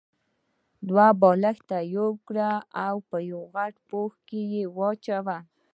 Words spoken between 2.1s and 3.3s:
کړئ او په